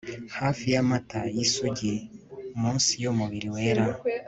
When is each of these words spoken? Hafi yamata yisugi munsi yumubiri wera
Hafi 0.39 0.65
yamata 0.73 1.21
yisugi 1.35 1.93
munsi 2.59 2.91
yumubiri 3.03 3.47
wera 3.55 3.85